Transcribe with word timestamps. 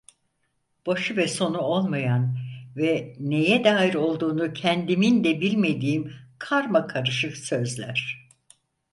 Başı 0.87 1.17
ve 1.17 1.27
sonu 1.27 1.57
olmayan 1.57 2.37
ve 2.77 3.15
neye 3.19 3.63
dair 3.63 3.93
olduğunu 3.93 4.53
kendimin 4.53 5.23
de 5.23 5.41
bilmediğim 5.41 6.13
karmakarışık 6.39 7.37
sözler. 7.37 8.29